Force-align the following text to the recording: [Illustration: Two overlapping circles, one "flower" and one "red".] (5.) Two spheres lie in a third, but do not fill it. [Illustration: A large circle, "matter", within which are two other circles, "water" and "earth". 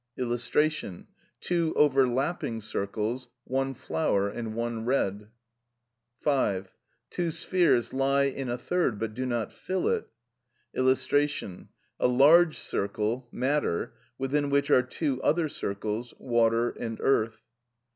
[Illustration: 0.17 1.05
Two 1.39 1.73
overlapping 1.75 2.59
circles, 2.59 3.29
one 3.43 3.75
"flower" 3.75 4.27
and 4.29 4.55
one 4.55 4.83
"red".] 4.83 5.27
(5.) 6.21 6.73
Two 7.11 7.29
spheres 7.29 7.93
lie 7.93 8.23
in 8.23 8.49
a 8.49 8.57
third, 8.57 8.97
but 8.97 9.13
do 9.13 9.27
not 9.27 9.53
fill 9.53 9.87
it. 9.87 10.07
[Illustration: 10.73 11.69
A 11.99 12.07
large 12.07 12.57
circle, 12.57 13.27
"matter", 13.31 13.93
within 14.17 14.49
which 14.49 14.71
are 14.71 14.81
two 14.81 15.21
other 15.21 15.47
circles, 15.47 16.15
"water" 16.17 16.71
and 16.71 16.97
"earth". 16.99 17.43